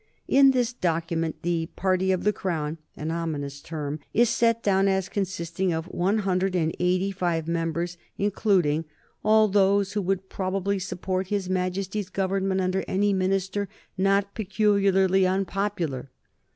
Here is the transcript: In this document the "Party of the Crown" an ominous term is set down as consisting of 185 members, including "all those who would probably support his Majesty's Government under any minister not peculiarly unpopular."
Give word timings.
In 0.27 0.49
this 0.49 0.73
document 0.73 1.43
the 1.43 1.67
"Party 1.75 2.11
of 2.11 2.23
the 2.23 2.33
Crown" 2.33 2.79
an 2.97 3.11
ominous 3.11 3.61
term 3.61 3.99
is 4.15 4.29
set 4.31 4.63
down 4.63 4.87
as 4.87 5.07
consisting 5.07 5.71
of 5.71 5.85
185 5.85 7.47
members, 7.47 7.97
including 8.17 8.85
"all 9.23 9.47
those 9.47 9.93
who 9.93 10.01
would 10.01 10.27
probably 10.27 10.79
support 10.79 11.27
his 11.27 11.51
Majesty's 11.51 12.09
Government 12.09 12.61
under 12.61 12.83
any 12.87 13.13
minister 13.13 13.69
not 13.95 14.33
peculiarly 14.33 15.27
unpopular." 15.27 16.09